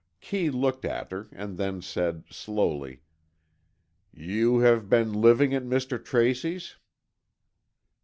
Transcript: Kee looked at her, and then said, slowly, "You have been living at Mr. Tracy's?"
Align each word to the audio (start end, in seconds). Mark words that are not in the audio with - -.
Kee 0.19 0.49
looked 0.49 0.83
at 0.83 1.11
her, 1.11 1.27
and 1.31 1.59
then 1.59 1.79
said, 1.79 2.23
slowly, 2.27 3.03
"You 4.11 4.57
have 4.61 4.89
been 4.89 5.13
living 5.13 5.53
at 5.53 5.61
Mr. 5.61 6.03
Tracy's?" 6.03 6.75